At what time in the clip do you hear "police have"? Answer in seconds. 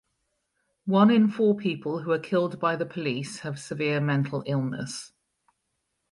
2.87-3.59